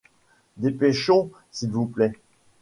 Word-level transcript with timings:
Dépêchons, 0.57 1.29
s’il 1.51 1.69
vous 1.69 1.85
plaît. 1.85 2.13